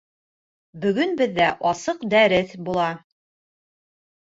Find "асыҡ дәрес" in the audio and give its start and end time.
1.73-2.57